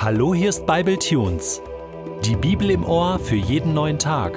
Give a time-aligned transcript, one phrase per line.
[0.00, 1.60] Hallo, hier ist Bible Tunes.
[2.24, 4.32] Die Bibel im Ohr für jeden neuen Tag.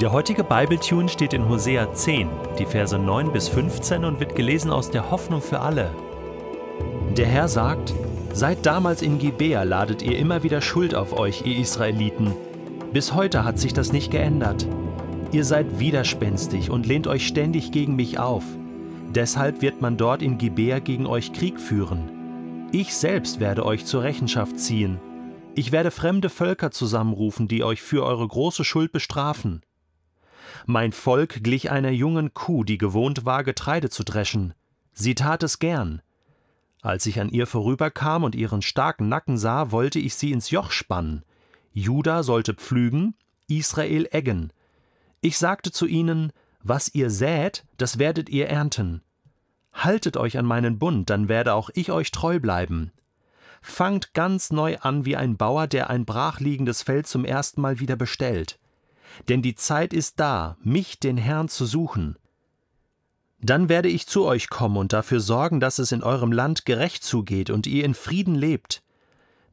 [0.00, 2.28] Der heutige Bible Tune steht in Hosea 10,
[2.58, 5.92] die Verse 9 bis 15 und wird gelesen aus der Hoffnung für alle.
[7.16, 7.94] Der Herr sagt:
[8.32, 12.32] Seit damals in Gibea ladet ihr immer wieder Schuld auf euch, ihr Israeliten.
[12.92, 14.66] Bis heute hat sich das nicht geändert.
[15.30, 18.42] Ihr seid widerspenstig und lehnt euch ständig gegen mich auf.
[19.14, 22.13] Deshalb wird man dort in Gibea gegen euch Krieg führen.
[22.74, 24.98] Ich selbst werde euch zur Rechenschaft ziehen.
[25.54, 29.62] Ich werde fremde Völker zusammenrufen, die euch für eure große Schuld bestrafen.
[30.66, 34.54] Mein Volk glich einer jungen Kuh, die gewohnt war, Getreide zu dreschen.
[34.92, 36.02] Sie tat es gern.
[36.82, 40.72] Als ich an ihr vorüberkam und ihren starken Nacken sah, wollte ich sie ins Joch
[40.72, 41.22] spannen.
[41.72, 43.14] Juda sollte pflügen,
[43.46, 44.52] Israel eggen.
[45.20, 49.00] Ich sagte zu ihnen, was ihr sät, das werdet ihr ernten.
[49.74, 52.92] Haltet euch an meinen Bund, dann werde auch ich euch treu bleiben.
[53.60, 57.96] Fangt ganz neu an wie ein Bauer, der ein brachliegendes Feld zum ersten Mal wieder
[57.96, 58.58] bestellt.
[59.28, 62.16] Denn die Zeit ist da, mich, den Herrn, zu suchen.
[63.40, 67.04] Dann werde ich zu euch kommen und dafür sorgen, dass es in eurem Land gerecht
[67.04, 68.82] zugeht und ihr in Frieden lebt.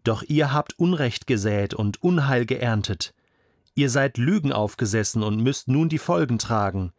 [0.03, 3.13] Doch ihr habt Unrecht gesät und Unheil geerntet.
[3.75, 6.93] Ihr seid Lügen aufgesessen und müsst nun die Folgen tragen.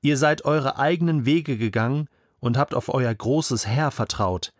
[0.00, 2.08] Ihr seid eure eigenen Wege gegangen
[2.40, 4.52] und habt auf euer großes Heer vertraut.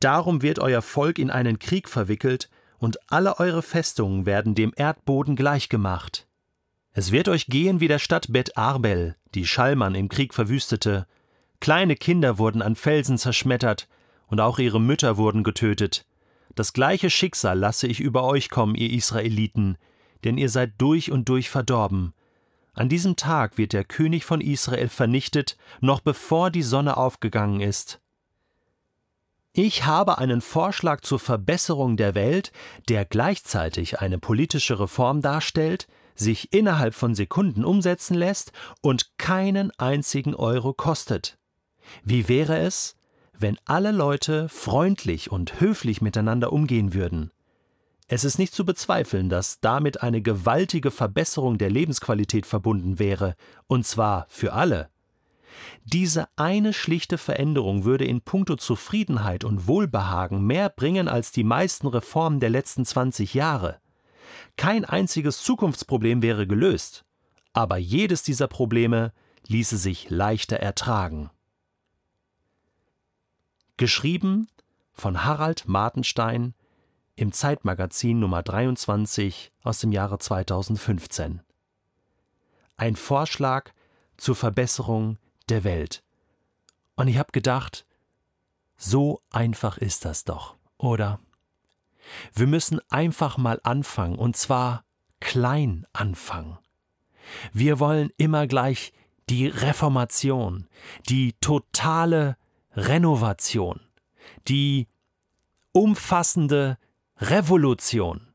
[0.00, 5.34] Darum wird euer Volk in einen Krieg verwickelt, und alle eure Festungen werden dem Erdboden
[5.34, 6.26] gleichgemacht.
[6.92, 11.06] Es wird euch gehen wie der Stadt Bet Arbel, die Schallmann im Krieg verwüstete.
[11.60, 13.88] Kleine Kinder wurden an Felsen zerschmettert,
[14.26, 16.04] und auch ihre Mütter wurden getötet.
[16.54, 19.76] Das gleiche Schicksal lasse ich über euch kommen, ihr Israeliten,
[20.24, 22.12] denn ihr seid durch und durch verdorben.
[22.76, 28.00] An diesem Tag wird der König von Israel vernichtet, noch bevor die Sonne aufgegangen ist.
[29.54, 32.52] Ich habe einen Vorschlag zur Verbesserung der Welt,
[32.90, 38.52] der gleichzeitig eine politische Reform darstellt, sich innerhalb von Sekunden umsetzen lässt
[38.82, 41.38] und keinen einzigen Euro kostet.
[42.04, 42.96] Wie wäre es,
[43.32, 47.30] wenn alle Leute freundlich und höflich miteinander umgehen würden?
[48.08, 53.34] Es ist nicht zu bezweifeln, dass damit eine gewaltige Verbesserung der Lebensqualität verbunden wäre,
[53.66, 54.88] und zwar für alle.
[55.84, 61.88] Diese eine schlichte Veränderung würde in puncto Zufriedenheit und Wohlbehagen mehr bringen als die meisten
[61.88, 63.80] Reformen der letzten 20 Jahre.
[64.56, 67.04] Kein einziges Zukunftsproblem wäre gelöst,
[67.52, 69.12] aber jedes dieser Probleme
[69.48, 71.30] ließe sich leichter ertragen.
[73.76, 74.48] Geschrieben
[74.92, 76.54] von Harald Martenstein
[77.16, 81.40] im Zeitmagazin Nummer 23 aus dem Jahre 2015.
[82.76, 83.72] Ein Vorschlag
[84.18, 85.18] zur Verbesserung
[85.48, 86.02] der Welt.
[86.94, 87.86] Und ich habe gedacht,
[88.76, 91.18] so einfach ist das doch, oder?
[92.34, 94.84] Wir müssen einfach mal anfangen, und zwar
[95.20, 96.58] klein anfangen.
[97.52, 98.92] Wir wollen immer gleich
[99.28, 100.68] die Reformation,
[101.08, 102.36] die totale
[102.74, 103.80] Renovation,
[104.46, 104.86] die
[105.72, 106.78] umfassende
[107.20, 108.28] Revolution,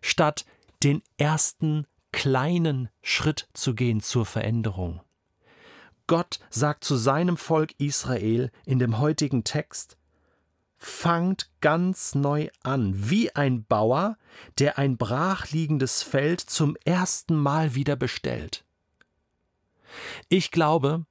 [0.00, 0.44] statt
[0.82, 5.00] den ersten kleinen Schritt zu gehen zur Veränderung.
[6.06, 9.98] Gott sagt zu seinem Volk Israel in dem heutigen Text,
[10.78, 14.16] fangt ganz neu an, wie ein Bauer,
[14.58, 18.64] der ein brachliegendes Feld zum ersten Mal wieder bestellt.
[20.28, 21.04] Ich glaube,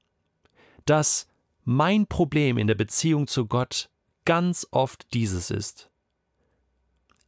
[0.85, 1.27] dass
[1.63, 3.89] mein Problem in der Beziehung zu Gott
[4.25, 5.89] ganz oft dieses ist.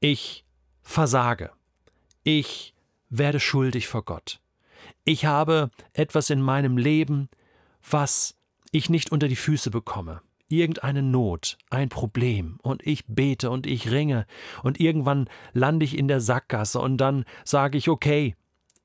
[0.01, 0.45] Ich
[0.81, 1.51] versage.
[2.23, 2.73] Ich
[3.09, 4.39] werde schuldig vor Gott.
[5.03, 7.27] Ich habe etwas in meinem Leben,
[7.89, 8.35] was
[8.71, 10.21] ich nicht unter die Füße bekomme.
[10.47, 14.25] Irgendeine Not, ein Problem, und ich bete und ich ringe,
[14.63, 18.35] und irgendwann lande ich in der Sackgasse, und dann sage ich, okay,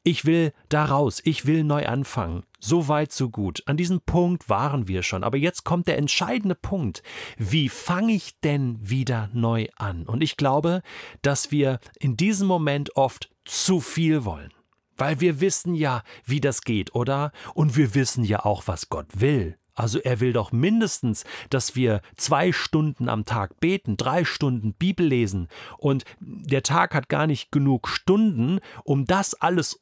[0.04, 2.44] ich will da raus, ich will neu anfangen.
[2.60, 3.62] So weit, so gut.
[3.66, 5.25] An diesem Punkt waren wir schon.
[5.25, 7.03] Aber jetzt kommt der entscheidende Punkt.
[7.39, 10.04] Wie fange ich denn wieder neu an?
[10.04, 10.83] Und ich glaube,
[11.22, 14.53] dass wir in diesem Moment oft zu viel wollen.
[14.97, 17.33] Weil wir wissen ja, wie das geht, oder?
[17.54, 19.59] Und wir wissen ja auch, was Gott will.
[19.74, 25.07] Also er will doch mindestens, dass wir zwei Stunden am Tag beten, drei Stunden Bibel
[25.07, 25.48] lesen.
[25.78, 29.80] Und der Tag hat gar nicht genug Stunden, um das alles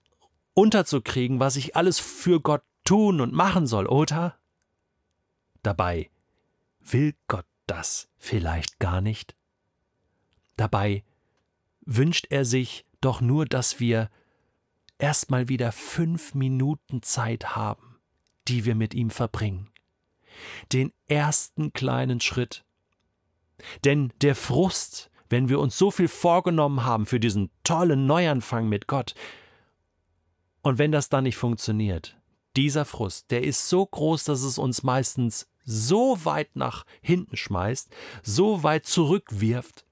[0.54, 4.38] unterzukriegen, was ich alles für Gott tun und machen soll, oder?
[5.62, 6.10] Dabei
[6.80, 9.36] will Gott das vielleicht gar nicht.
[10.56, 11.04] Dabei
[11.84, 14.10] wünscht er sich doch nur, dass wir
[14.98, 17.98] erstmal wieder fünf Minuten Zeit haben,
[18.48, 19.70] die wir mit ihm verbringen.
[20.72, 22.64] Den ersten kleinen Schritt.
[23.84, 28.86] Denn der Frust, wenn wir uns so viel vorgenommen haben für diesen tollen Neuanfang mit
[28.86, 29.14] Gott,
[30.62, 32.16] und wenn das dann nicht funktioniert,
[32.56, 37.94] dieser Frust, der ist so groß, dass es uns meistens so weit nach hinten schmeißt,
[38.22, 39.84] so weit zurückwirft,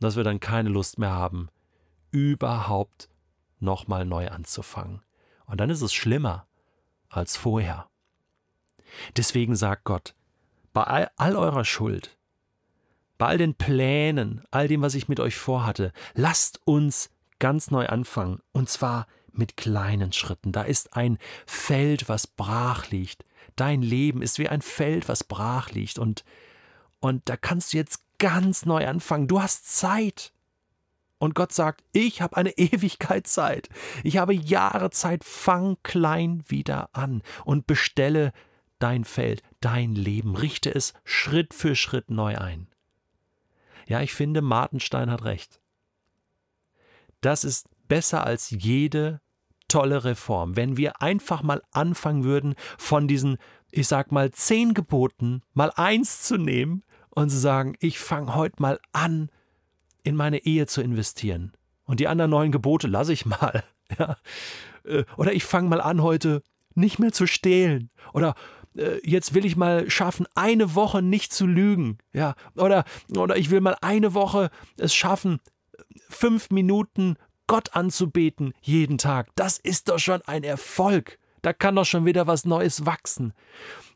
[0.00, 1.48] dass wir dann keine Lust mehr haben,
[2.10, 3.08] überhaupt
[3.60, 5.02] nochmal neu anzufangen.
[5.46, 6.46] Und dann ist es schlimmer
[7.08, 7.88] als vorher.
[9.16, 10.14] Deswegen sagt Gott,
[10.72, 12.16] bei all, all eurer Schuld,
[13.18, 17.86] bei all den Plänen, all dem, was ich mit euch vorhatte, lasst uns ganz neu
[17.86, 18.40] anfangen.
[18.52, 19.06] Und zwar
[19.38, 20.52] mit kleinen Schritten.
[20.52, 23.24] Da ist ein Feld, was brach liegt.
[23.56, 25.98] Dein Leben ist wie ein Feld, was brach liegt.
[25.98, 26.24] Und,
[27.00, 29.28] und da kannst du jetzt ganz neu anfangen.
[29.28, 30.32] Du hast Zeit.
[31.18, 33.68] Und Gott sagt, ich habe eine Ewigkeit Zeit.
[34.04, 35.24] Ich habe Jahre Zeit.
[35.24, 38.32] Fang klein wieder an und bestelle
[38.78, 40.36] dein Feld, dein Leben.
[40.36, 42.68] Richte es Schritt für Schritt neu ein.
[43.88, 45.60] Ja, ich finde, Martenstein hat recht.
[47.20, 49.20] Das ist besser als jede
[49.68, 53.38] tolle Reform, wenn wir einfach mal anfangen würden, von diesen,
[53.70, 58.60] ich sag mal, zehn Geboten mal eins zu nehmen und zu sagen, ich fange heute
[58.60, 59.30] mal an,
[60.02, 61.52] in meine Ehe zu investieren.
[61.84, 63.64] Und die anderen neun Gebote lasse ich mal.
[64.00, 64.16] Ja.
[64.82, 66.42] Äh, oder ich fange mal an, heute
[66.74, 67.90] nicht mehr zu stehlen.
[68.12, 68.34] Oder
[68.76, 71.98] äh, jetzt will ich mal schaffen, eine Woche nicht zu lügen.
[72.12, 72.34] Ja.
[72.56, 72.84] Oder,
[73.16, 75.38] oder ich will mal eine Woche es schaffen,
[76.08, 77.14] fünf Minuten
[77.46, 81.18] Gott anzubeten jeden Tag, das ist doch schon ein Erfolg.
[81.42, 83.32] Da kann doch schon wieder was Neues wachsen.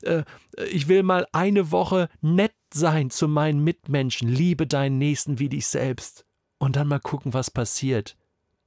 [0.03, 0.23] Äh,
[0.71, 5.67] ich will mal eine Woche nett sein zu meinen Mitmenschen, liebe deinen Nächsten wie dich
[5.67, 6.25] selbst.
[6.59, 8.17] Und dann mal gucken, was passiert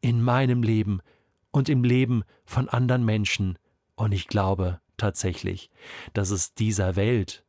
[0.01, 1.00] in meinem Leben
[1.51, 3.57] und im Leben von anderen Menschen.
[3.95, 5.69] Und ich glaube tatsächlich,
[6.13, 7.45] dass es dieser Welt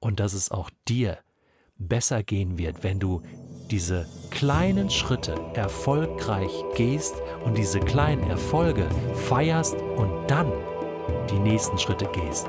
[0.00, 1.18] und dass es auch dir
[1.76, 3.22] besser gehen wird, wenn du
[3.70, 7.14] diese kleinen Schritte erfolgreich gehst
[7.44, 8.86] und diese kleinen Erfolge
[9.28, 10.52] feierst und dann
[11.30, 12.46] die nächsten Schritte gehst.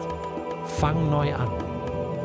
[0.66, 1.50] Fang neu an,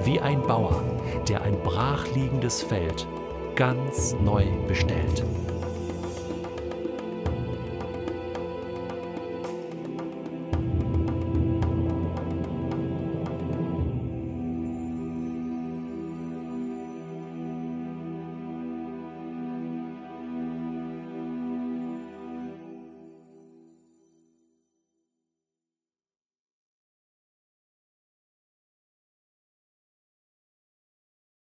[0.05, 0.83] wie ein Bauer,
[1.29, 3.07] der ein brachliegendes Feld
[3.55, 5.25] ganz neu bestellt.